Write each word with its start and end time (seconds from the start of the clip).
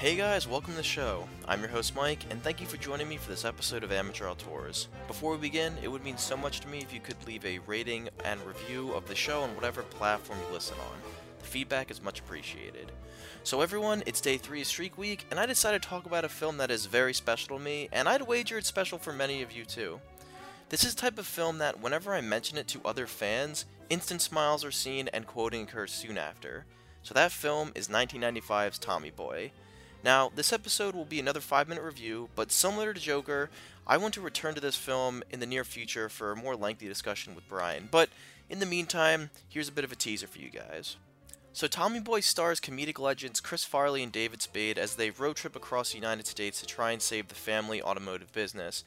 Hey 0.00 0.16
guys, 0.16 0.48
welcome 0.48 0.72
to 0.72 0.78
the 0.78 0.82
show. 0.82 1.28
I'm 1.46 1.60
your 1.60 1.68
host 1.68 1.94
Mike, 1.94 2.24
and 2.30 2.42
thank 2.42 2.58
you 2.58 2.66
for 2.66 2.78
joining 2.78 3.06
me 3.06 3.18
for 3.18 3.28
this 3.28 3.44
episode 3.44 3.84
of 3.84 3.92
Amateur 3.92 4.28
Auteurs. 4.28 4.88
Before 5.06 5.32
we 5.32 5.36
begin, 5.36 5.74
it 5.82 5.88
would 5.88 6.02
mean 6.02 6.16
so 6.16 6.38
much 6.38 6.60
to 6.60 6.68
me 6.68 6.78
if 6.78 6.94
you 6.94 7.00
could 7.00 7.22
leave 7.26 7.44
a 7.44 7.58
rating 7.66 8.08
and 8.24 8.40
review 8.46 8.92
of 8.92 9.06
the 9.06 9.14
show 9.14 9.42
on 9.42 9.54
whatever 9.54 9.82
platform 9.82 10.38
you 10.38 10.54
listen 10.54 10.78
on. 10.90 10.96
The 11.40 11.44
feedback 11.44 11.90
is 11.90 12.02
much 12.02 12.20
appreciated. 12.20 12.92
So 13.42 13.60
everyone, 13.60 14.02
it's 14.06 14.22
day 14.22 14.38
3 14.38 14.62
of 14.62 14.66
Streak 14.66 14.96
Week, 14.96 15.26
and 15.30 15.38
I 15.38 15.44
decided 15.44 15.82
to 15.82 15.88
talk 15.90 16.06
about 16.06 16.24
a 16.24 16.30
film 16.30 16.56
that 16.56 16.70
is 16.70 16.86
very 16.86 17.12
special 17.12 17.58
to 17.58 17.62
me, 17.62 17.90
and 17.92 18.08
I'd 18.08 18.22
wager 18.22 18.56
it's 18.56 18.68
special 18.68 18.96
for 18.96 19.12
many 19.12 19.42
of 19.42 19.52
you 19.52 19.66
too. 19.66 20.00
This 20.70 20.82
is 20.82 20.94
the 20.94 21.02
type 21.02 21.18
of 21.18 21.26
film 21.26 21.58
that 21.58 21.78
whenever 21.78 22.14
I 22.14 22.22
mention 22.22 22.56
it 22.56 22.68
to 22.68 22.80
other 22.86 23.06
fans, 23.06 23.66
instant 23.90 24.22
smiles 24.22 24.64
are 24.64 24.70
seen 24.70 25.08
and 25.08 25.26
quoting 25.26 25.64
occurs 25.64 25.92
soon 25.92 26.16
after. 26.16 26.64
So 27.02 27.12
that 27.12 27.32
film 27.32 27.72
is 27.74 27.88
1995's 27.88 28.78
Tommy 28.78 29.10
Boy. 29.10 29.52
Now, 30.02 30.30
this 30.34 30.52
episode 30.52 30.94
will 30.94 31.04
be 31.04 31.20
another 31.20 31.40
5 31.40 31.68
minute 31.68 31.84
review, 31.84 32.30
but 32.34 32.50
similar 32.50 32.94
to 32.94 33.00
Joker, 33.00 33.50
I 33.86 33.96
want 33.98 34.14
to 34.14 34.20
return 34.20 34.54
to 34.54 34.60
this 34.60 34.76
film 34.76 35.22
in 35.30 35.40
the 35.40 35.46
near 35.46 35.64
future 35.64 36.08
for 36.08 36.32
a 36.32 36.36
more 36.36 36.56
lengthy 36.56 36.88
discussion 36.88 37.34
with 37.34 37.48
Brian. 37.48 37.88
But 37.90 38.08
in 38.48 38.60
the 38.60 38.66
meantime, 38.66 39.30
here's 39.48 39.68
a 39.68 39.72
bit 39.72 39.84
of 39.84 39.92
a 39.92 39.96
teaser 39.96 40.26
for 40.26 40.38
you 40.38 40.50
guys. 40.50 40.96
So, 41.52 41.66
Tommy 41.66 42.00
Boy 42.00 42.20
stars 42.20 42.60
comedic 42.60 42.98
legends 42.98 43.40
Chris 43.40 43.64
Farley 43.64 44.02
and 44.02 44.12
David 44.12 44.40
Spade 44.40 44.78
as 44.78 44.94
they 44.94 45.10
road 45.10 45.36
trip 45.36 45.56
across 45.56 45.90
the 45.90 45.98
United 45.98 46.26
States 46.26 46.60
to 46.60 46.66
try 46.66 46.92
and 46.92 47.02
save 47.02 47.28
the 47.28 47.34
family 47.34 47.82
automotive 47.82 48.32
business. 48.32 48.84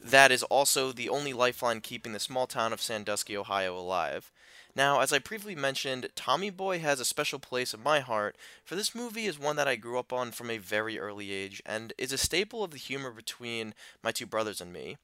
That 0.00 0.30
is 0.30 0.42
also 0.44 0.92
the 0.92 1.08
only 1.08 1.32
lifeline 1.32 1.80
keeping 1.80 2.12
the 2.12 2.20
small 2.20 2.46
town 2.46 2.74
of 2.74 2.82
Sandusky, 2.82 3.36
Ohio 3.36 3.76
alive. 3.76 4.30
Now, 4.76 5.00
as 5.00 5.12
I 5.12 5.20
previously 5.20 5.54
mentioned, 5.54 6.08
Tommy 6.16 6.50
Boy 6.50 6.80
has 6.80 6.98
a 6.98 7.04
special 7.04 7.38
place 7.38 7.74
in 7.74 7.82
my 7.82 8.00
heart, 8.00 8.36
for 8.64 8.74
this 8.74 8.94
movie 8.94 9.26
is 9.26 9.38
one 9.38 9.54
that 9.54 9.68
I 9.68 9.76
grew 9.76 10.00
up 10.00 10.12
on 10.12 10.32
from 10.32 10.50
a 10.50 10.58
very 10.58 10.98
early 10.98 11.30
age 11.30 11.62
and 11.64 11.92
is 11.96 12.12
a 12.12 12.18
staple 12.18 12.64
of 12.64 12.72
the 12.72 12.78
humor 12.78 13.12
between 13.12 13.74
my 14.02 14.10
two 14.10 14.26
brothers 14.26 14.60
and 14.60 14.72
me. 14.72 14.96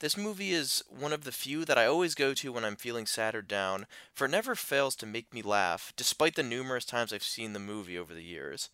This 0.00 0.16
movie 0.16 0.52
is 0.52 0.82
one 0.88 1.12
of 1.12 1.22
the 1.22 1.30
few 1.30 1.64
that 1.64 1.78
I 1.78 1.86
always 1.86 2.16
go 2.16 2.34
to 2.34 2.50
when 2.50 2.64
I'm 2.64 2.74
feeling 2.74 3.06
sad 3.06 3.36
or 3.36 3.42
down, 3.42 3.86
for 4.12 4.24
it 4.24 4.32
never 4.32 4.56
fails 4.56 4.96
to 4.96 5.06
make 5.06 5.32
me 5.32 5.42
laugh, 5.42 5.92
despite 5.94 6.34
the 6.34 6.42
numerous 6.42 6.84
times 6.84 7.12
I've 7.12 7.22
seen 7.22 7.52
the 7.52 7.60
movie 7.60 7.96
over 7.96 8.12
the 8.12 8.24
years. 8.24 8.68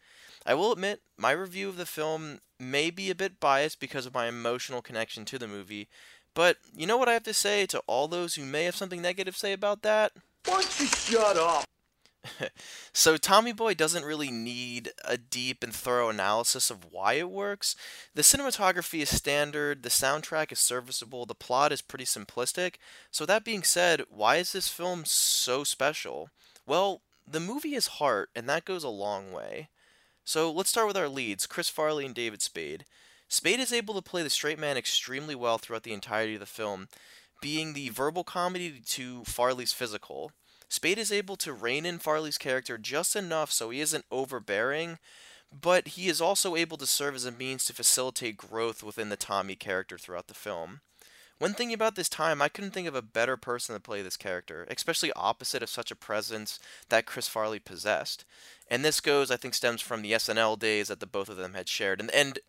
I 0.47 0.55
will 0.55 0.73
admit, 0.73 1.03
my 1.19 1.33
review 1.33 1.69
of 1.69 1.77
the 1.77 1.85
film 1.85 2.39
may 2.59 2.89
be 2.89 3.11
a 3.11 3.15
bit 3.15 3.39
biased 3.39 3.79
because 3.79 4.07
of 4.07 4.15
my 4.15 4.29
emotional 4.29 4.81
connection 4.81 5.27
to 5.27 5.39
the 5.39 5.47
movie, 5.47 5.89
but 6.33 6.57
you 6.75 6.87
know 6.87 6.97
what 6.97 7.11
I 7.11 7.13
have 7.13 7.25
to 7.25 7.35
say 7.35 7.67
to 7.67 7.83
all 7.87 8.09
those 8.09 8.37
who 8.37 8.47
may 8.47 8.65
have 8.65 8.77
something 8.77 9.03
negative 9.03 9.35
to 9.35 9.41
say 9.41 9.53
about 9.53 9.83
that? 9.83 10.13
Why 10.45 10.61
don't 10.61 10.81
you 10.81 10.87
shut 10.87 11.37
up? 11.37 11.65
so 12.93 13.17
Tommy 13.17 13.53
Boy 13.53 13.75
doesn't 13.75 14.05
really 14.05 14.31
need 14.31 14.91
a 15.05 15.17
deep 15.17 15.63
and 15.63 15.75
thorough 15.75 16.09
analysis 16.09 16.71
of 16.71 16.87
why 16.91 17.15
it 17.15 17.31
works. 17.31 17.77
The 18.15 18.23
cinematography 18.23 19.01
is 19.01 19.15
standard, 19.15 19.83
the 19.83 19.89
soundtrack 19.89 20.53
is 20.53 20.59
serviceable, 20.59 21.27
the 21.27 21.35
plot 21.35 21.73
is 21.73 21.83
pretty 21.83 22.05
simplistic. 22.05 22.75
So 23.11 23.25
that 23.27 23.45
being 23.45 23.63
said, 23.63 24.03
why 24.11 24.37
is 24.37 24.53
this 24.53 24.69
film 24.69 25.05
so 25.05 25.65
special? 25.65 26.31
Well, 26.67 27.03
the 27.27 27.41
movie 27.41 27.75
is 27.75 27.87
heart, 27.87 28.31
and 28.35 28.49
that 28.49 28.65
goes 28.65 28.85
a 28.85 28.89
long 28.89 29.33
way. 29.33 29.69
So 30.25 30.51
let's 30.51 30.71
start 30.71 30.87
with 30.87 30.97
our 30.97 31.09
leads, 31.09 31.47
Chris 31.47 31.69
Farley 31.69 32.05
and 32.05 32.15
David 32.15 32.43
Spade. 32.43 32.85
Spade 33.29 33.61
is 33.61 33.73
able 33.73 33.95
to 33.95 34.03
play 34.03 34.23
the 34.23 34.31
straight 34.31 34.59
man 34.59 34.77
extremely 34.77 35.35
well 35.35 35.59
throughout 35.59 35.83
the 35.83 35.93
entirety 35.93 36.35
of 36.35 36.41
the 36.41 36.47
film, 36.47 36.89
being 37.41 37.73
the 37.73 37.89
verbal 37.91 38.25
comedy 38.25 38.81
to 38.87 39.25
Farley's 39.25 39.73
physical. 39.73 40.33
Spade 40.69 40.99
is 40.99 41.13
able 41.13 41.37
to 41.37 41.53
rein 41.53 41.87
in 41.87 41.99
Farley's 41.99 42.39
character 42.39 42.77
just 42.77 43.17
enough 43.17 43.51
so 43.51 43.71
he 43.71 43.81
isn't 43.81 44.05
overbearing, 44.11 44.99
but 45.51 45.89
he 45.89 46.09
is 46.09 46.21
also 46.21 46.57
able 46.57 46.77
to 46.77 46.87
serve 46.87 47.15
as 47.15 47.25
a 47.25 47.33
means 47.33 47.65
to 47.65 47.73
facilitate 47.73 48.37
growth 48.37 48.83
within 48.83 49.09
the 49.09 49.17
Tommy 49.17 49.55
character 49.55 49.97
throughout 49.97 50.27
the 50.27 50.35
film. 50.35 50.81
One 51.39 51.55
thing 51.55 51.73
about 51.73 51.95
this 51.95 52.09
time, 52.09 52.43
I 52.43 52.49
couldn't 52.49 52.73
think 52.73 52.89
of 52.89 52.97
a 52.97 53.03
better 53.03 53.37
person 53.37 53.75
to 53.75 53.81
play 53.81 54.03
this 54.03 54.17
character, 54.17 54.67
especially 54.69 55.13
opposite 55.13 55.63
of 55.63 55.71
such 55.71 55.93
a 55.93 55.97
presence 55.97 56.59
that 56.89 57.07
Chris 57.07 57.29
Farley 57.29 57.61
possessed. 57.61 58.25
And 58.69 58.85
this 58.85 59.01
goes, 59.01 59.31
I 59.31 59.37
think, 59.37 59.55
stems 59.55 59.81
from 59.81 60.03
the 60.03 60.13
SNL 60.13 60.59
days 60.59 60.89
that 60.89 60.99
the 60.99 61.07
both 61.07 61.29
of 61.29 61.37
them 61.37 61.55
had 61.55 61.69
shared. 61.69 62.01
And, 62.01 62.11
and 62.11 62.41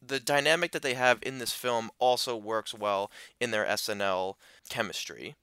the 0.00 0.20
dynamic 0.20 0.72
that 0.72 0.82
they 0.82 0.94
have 0.94 1.18
in 1.22 1.38
this 1.38 1.52
film 1.52 1.90
also 1.98 2.36
works 2.36 2.74
well 2.74 3.10
in 3.38 3.50
their 3.50 3.64
SNL 3.64 4.34
chemistry. 4.68 5.34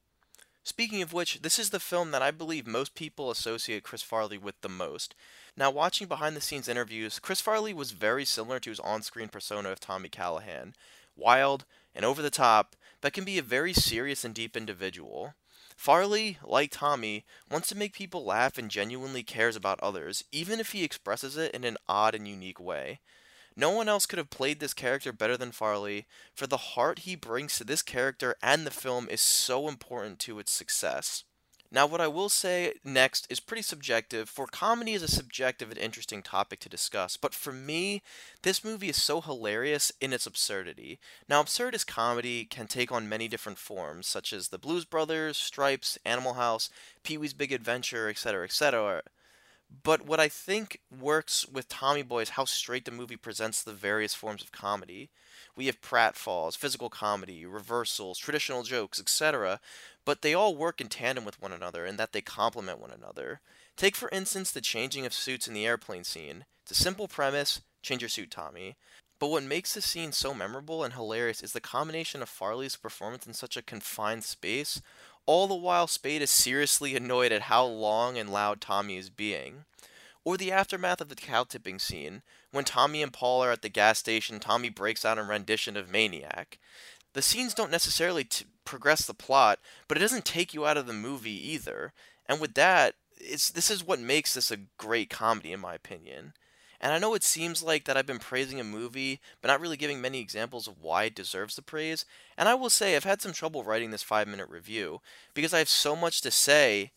Speaking 0.64 1.02
of 1.02 1.14
which, 1.14 1.42
this 1.42 1.58
is 1.58 1.70
the 1.70 1.80
film 1.80 2.12
that 2.12 2.22
I 2.22 2.32
believe 2.32 2.68
most 2.68 2.94
people 2.94 3.32
associate 3.32 3.84
Chris 3.84 4.02
Farley 4.02 4.38
with 4.38 4.60
the 4.62 4.70
most. 4.70 5.16
Now, 5.56 5.72
watching 5.72 6.08
behind 6.08 6.36
the 6.36 6.42
scenes 6.42 6.68
interviews, 6.68 7.20
Chris 7.20 7.40
Farley 7.40 7.74
was 7.74 7.92
very 7.92 8.26
similar 8.26 8.60
to 8.60 8.70
his 8.70 8.80
on 8.82 9.02
screen 9.02 9.30
persona 9.30 9.70
of 9.70 9.80
Tommy 9.80 10.10
Callahan 10.10 10.74
wild 11.18 11.66
and 11.96 12.06
over 12.06 12.22
the 12.22 12.30
top, 12.30 12.76
but 13.02 13.14
can 13.14 13.24
be 13.24 13.38
a 13.38 13.44
very 13.44 13.74
serious 13.74 14.24
and 14.24 14.34
deep 14.36 14.56
individual. 14.56 15.34
Farley, 15.76 16.38
like 16.44 16.72
Tommy, 16.72 17.26
wants 17.50 17.70
to 17.70 17.78
make 17.78 17.94
people 17.94 18.24
laugh 18.24 18.58
and 18.58 18.70
genuinely 18.70 19.24
cares 19.24 19.56
about 19.56 19.80
others, 19.80 20.24
even 20.32 20.60
if 20.60 20.72
he 20.72 20.84
expresses 20.84 21.38
it 21.38 21.54
in 21.54 21.64
an 21.64 21.78
odd 21.88 22.16
and 22.16 22.28
unique 22.28 22.60
way. 22.60 23.00
No 23.60 23.72
one 23.72 23.90
else 23.90 24.06
could 24.06 24.20
have 24.20 24.30
played 24.30 24.60
this 24.60 24.76
character 24.76 25.12
better 25.12 25.36
than 25.36 25.52
Farley, 25.52 26.06
for 26.36 26.46
the 26.46 26.58
heart 26.58 27.00
he 27.00 27.16
brings 27.16 27.58
to 27.58 27.64
this 27.64 27.82
character 27.82 28.36
and 28.40 28.68
the 28.68 28.72
film 28.72 29.10
is 29.10 29.20
so 29.20 29.68
important 29.68 30.20
to 30.20 30.38
its 30.38 30.52
success. 30.52 31.24
Now, 31.72 31.88
what 31.88 32.00
I 32.00 32.08
will 32.08 32.30
say 32.30 32.76
next 32.84 33.26
is 33.32 33.40
pretty 33.40 33.64
subjective, 33.64 34.30
for 34.30 34.46
comedy 34.46 34.94
is 34.94 35.02
a 35.02 35.08
subjective 35.08 35.72
and 35.72 35.78
interesting 35.80 36.22
topic 36.22 36.60
to 36.62 36.70
discuss, 36.70 37.18
but 37.18 37.34
for 37.34 37.52
me, 37.52 38.04
this 38.44 38.64
movie 38.64 38.90
is 38.90 39.02
so 39.02 39.22
hilarious 39.22 39.92
in 40.00 40.14
its 40.14 40.28
absurdity. 40.28 41.00
Now, 41.28 41.42
absurdist 41.42 41.88
comedy 41.88 42.46
can 42.46 42.68
take 42.68 42.92
on 42.92 43.10
many 43.10 43.28
different 43.28 43.58
forms, 43.58 44.06
such 44.08 44.32
as 44.32 44.48
the 44.48 44.60
Blues 44.60 44.86
Brothers, 44.86 45.36
Stripes, 45.36 45.98
Animal 46.06 46.36
House, 46.36 46.70
Pee 47.04 47.18
Wee's 47.18 47.34
Big 47.34 47.52
Adventure, 47.52 48.08
etc., 48.08 48.46
etc. 48.46 49.02
But 49.84 50.06
what 50.06 50.20
I 50.20 50.30
think 50.30 50.80
works 50.98 51.48
with 51.48 51.68
Tommy 51.68 52.04
Boy 52.04 52.22
is 52.22 52.30
how 52.30 52.46
straight 52.46 52.86
the 52.86 52.92
movie 52.92 53.18
presents 53.18 53.62
the 53.62 53.74
various 53.74 54.14
forms 54.14 54.42
of 54.42 54.52
comedy. 54.52 55.10
We 55.56 55.66
have 55.66 55.82
pratfalls, 55.82 56.58
physical 56.58 56.90
comedy, 56.90 57.46
reversals, 57.46 58.18
traditional 58.18 58.64
jokes, 58.64 59.00
etc., 59.00 59.60
but 60.06 60.22
they 60.22 60.34
all 60.34 60.56
work 60.56 60.80
in 60.80 60.88
tandem 60.88 61.26
with 61.26 61.42
one 61.42 61.52
another 61.52 61.86
in 61.86 61.98
that 61.98 62.14
they 62.14 62.22
complement 62.22 62.80
one 62.80 62.92
another. 62.92 63.42
Take, 63.76 63.96
for 63.96 64.10
instance, 64.10 64.52
the 64.52 64.62
changing 64.62 65.06
of 65.06 65.14
suits 65.14 65.48
in 65.48 65.54
the 65.54 65.66
airplane 65.66 66.04
scene. 66.04 66.46
It's 66.64 66.72
a 66.72 66.84
simple 66.84 67.08
premise 67.08 67.62
change 67.82 68.02
your 68.02 68.10
suit, 68.10 68.32
Tommy. 68.32 68.76
But 69.20 69.28
what 69.28 69.44
makes 69.44 69.74
this 69.74 69.86
scene 69.86 70.12
so 70.12 70.34
memorable 70.34 70.84
and 70.84 70.94
hilarious 70.94 71.42
is 71.42 71.54
the 71.54 71.62
combination 71.62 72.22
of 72.22 72.30
Farley's 72.30 72.76
performance 72.76 73.26
in 73.26 73.34
such 73.34 73.58
a 73.58 73.64
confined 73.64 74.24
space, 74.24 74.82
all 75.28 75.46
the 75.48 75.56
while 75.56 75.86
Spade 75.86 76.24
is 76.24 76.32
seriously 76.32 76.96
annoyed 76.96 77.32
at 77.32 77.44
how 77.44 77.66
long 77.66 78.18
and 78.18 78.32
loud 78.32 78.60
Tommy 78.60 78.98
is 78.98 79.12
being. 79.12 79.66
Or 80.24 80.38
the 80.38 80.52
aftermath 80.52 81.00
of 81.00 81.10
the 81.10 81.16
cow 81.16 81.44
tipping 81.44 81.78
scene, 81.78 82.24
when 82.52 82.66
Tommy 82.66 83.04
and 83.04 83.14
Paul 83.14 83.44
are 83.44 83.52
at 83.52 83.62
the 83.62 83.70
gas 83.70 84.00
station, 84.00 84.40
Tommy 84.40 84.70
breaks 84.70 85.06
out 85.06 85.20
a 85.20 85.24
rendition 85.24 85.78
of 85.78 85.92
Maniac. 85.92 86.58
The 87.14 87.22
scenes 87.22 87.54
don't 87.54 87.72
necessarily 87.72 88.24
t- 88.24 88.46
progress 88.66 89.06
the 89.06 89.14
plot, 89.14 89.60
but 89.88 89.98
it 89.98 90.02
doesn't 90.02 90.26
take 90.26 90.54
you 90.54 90.66
out 90.66 90.78
of 90.78 90.88
the 90.88 90.94
movie 90.94 91.52
either. 91.52 91.94
And 92.26 92.42
with 92.42 92.56
that, 92.56 92.96
it's 93.20 93.50
this 93.50 93.72
is 93.72 93.86
what 93.86 94.00
makes 94.00 94.34
this 94.34 94.52
a 94.52 94.58
great 94.78 95.10
comedy 95.10 95.52
in 95.52 95.60
my 95.60 95.76
opinion. 95.76 96.34
And 96.80 96.94
I 96.94 97.00
know 97.00 97.14
it 97.14 97.24
seems 97.24 97.64
like 97.64 97.86
that 97.86 97.98
I've 97.98 98.06
been 98.06 98.20
praising 98.20 98.60
a 98.60 98.64
movie, 98.64 99.20
but 99.42 99.48
not 99.48 99.60
really 99.60 99.78
giving 99.78 100.00
many 100.00 100.20
examples 100.20 100.68
of 100.68 100.82
why 100.82 101.06
it 101.06 101.16
deserves 101.16 101.56
the 101.56 101.62
praise. 101.62 102.06
And 102.38 102.48
I 102.48 102.54
will 102.54 102.70
say 102.70 102.96
I've 102.96 103.04
had 103.04 103.22
some 103.22 103.34
trouble 103.34 103.64
writing 103.64 103.92
this 103.92 104.04
five 104.04 104.28
minute 104.28 104.50
review 104.50 105.02
because 105.34 105.54
I 105.54 105.60
have 105.60 105.70
so 105.70 105.96
much 105.96 106.22
to 106.22 106.32
say, 106.32 106.92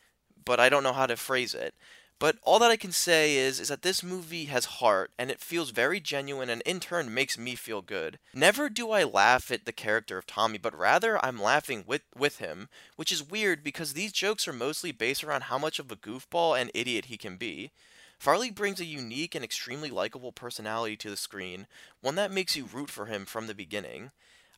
but 0.45 0.61
I 0.61 0.69
don't 0.69 0.83
know 0.83 0.93
how 0.93 1.07
to 1.07 1.17
phrase 1.17 1.55
it. 1.55 1.75
But 2.21 2.37
all 2.43 2.59
that 2.59 2.71
I 2.71 2.77
can 2.77 2.93
say 2.93 3.35
is 3.35 3.59
is 3.59 3.69
that 3.69 3.81
this 3.81 4.03
movie 4.03 4.45
has 4.45 4.67
heart 4.67 5.11
and 5.19 5.31
it 5.31 5.41
feels 5.41 5.71
very 5.71 6.01
genuine 6.01 6.51
and 6.51 6.61
in 6.67 6.79
turn 6.79 7.15
makes 7.15 7.39
me 7.39 7.55
feel 7.55 7.81
good. 7.81 8.19
Never 8.35 8.69
do 8.69 8.91
I 8.91 9.05
laugh 9.05 9.51
at 9.51 9.65
the 9.65 9.73
character 9.73 10.19
of 10.19 10.27
Tommy, 10.27 10.59
but 10.59 10.79
rather 10.79 11.25
I'm 11.25 11.41
laughing 11.41 11.83
with 11.87 12.03
with 12.15 12.37
him, 12.37 12.69
which 12.97 13.11
is 13.11 13.23
weird 13.23 13.65
because 13.65 13.95
these 13.95 14.13
jokes 14.13 14.47
are 14.47 14.53
mostly 14.53 14.93
based 14.93 15.25
around 15.25 15.45
how 15.45 15.57
much 15.57 15.79
of 15.79 15.91
a 15.91 15.97
goofball 15.97 16.61
and 16.61 16.71
idiot 16.75 17.07
he 17.07 17.17
can 17.17 17.39
be. 17.39 17.73
Farley 18.21 18.51
brings 18.51 18.81
a 18.81 18.85
unique 18.85 19.35
and 19.35 19.43
extremely 19.43 19.89
likable 19.89 20.31
personality 20.31 20.95
to 20.95 21.09
the 21.09 21.17
screen, 21.17 21.67
one 22.03 22.17
that 22.17 22.31
makes 22.31 22.55
you 22.55 22.67
root 22.67 22.91
for 22.91 23.07
him 23.07 23.25
from 23.25 23.47
the 23.47 23.55
beginning. 23.55 24.11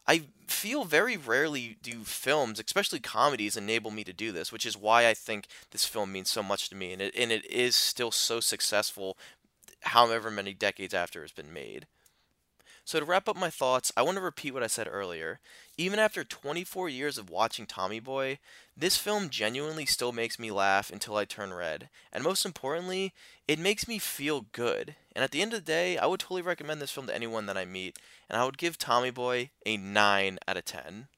I 0.05 0.25
feel 0.49 0.83
very 0.85 1.17
rarely 1.17 1.77
do 1.81 2.03
films, 2.03 2.59
especially 2.59 2.99
comedies, 2.99 3.57
enable 3.57 3.93
me 3.93 4.03
to 4.03 4.13
do 4.13 4.33
this, 4.33 4.51
which 4.51 4.67
is 4.67 4.77
why 4.77 5.07
I 5.07 5.15
think 5.15 5.47
this 5.71 5.85
film 5.85 6.11
means 6.11 6.29
so 6.29 6.43
much 6.43 6.71
to 6.71 6.75
me, 6.75 6.93
and 6.93 7.01
it, 7.01 7.15
and 7.17 7.31
it 7.31 7.49
is 7.49 7.77
still 7.77 8.11
so 8.11 8.41
successful, 8.41 9.17
however 9.83 10.29
many 10.29 10.55
decades 10.55 10.93
after 10.93 11.23
it's 11.23 11.33
been 11.33 11.53
made. 11.53 11.87
So, 12.85 12.99
to 12.99 13.05
wrap 13.05 13.29
up 13.29 13.37
my 13.37 13.49
thoughts, 13.49 13.93
I 13.97 14.03
want 14.03 14.17
to 14.17 14.23
repeat 14.23 14.53
what 14.53 14.63
I 14.63 14.67
said 14.67 14.89
earlier. 14.91 15.39
Even 15.79 15.99
after 15.99 16.25
24 16.25 16.89
years 16.89 17.17
of 17.17 17.31
watching 17.31 17.65
Tommy 17.65 18.01
Boy, 18.01 18.39
this 18.77 18.97
film 18.97 19.31
genuinely 19.31 19.87
still 19.87 20.13
makes 20.13 20.39
me 20.39 20.51
laugh 20.51 20.91
until 20.91 21.17
I 21.17 21.25
turn 21.25 21.55
red. 21.55 21.89
And 22.13 22.25
most 22.25 22.45
importantly, 22.45 23.13
it 23.47 23.59
makes 23.59 23.87
me 23.87 23.99
feel 23.99 24.47
good. 24.53 24.97
And 25.15 25.23
at 25.23 25.31
the 25.31 25.43
end 25.43 25.53
of 25.53 25.61
the 25.61 25.73
day, 25.73 25.97
I 25.97 26.07
would 26.07 26.21
totally 26.21 26.43
recommend 26.43 26.81
this 26.81 26.91
film 26.91 27.07
to 27.07 27.15
anyone 27.15 27.47
that 27.47 27.57
I 27.57 27.65
meet, 27.65 27.99
and 28.29 28.39
I 28.39 28.45
would 28.45 28.59
give 28.59 28.79
Tommy 28.79 29.11
Boy 29.11 29.51
a 29.65 29.77
9 29.77 30.39
out 30.49 30.57
of 30.57 30.65
10. 30.65 31.09